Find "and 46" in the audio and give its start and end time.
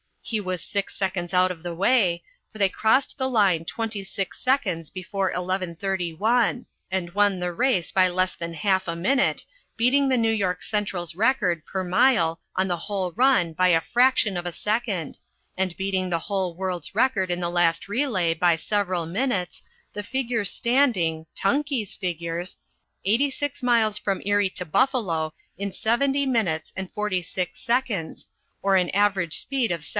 26.75-27.59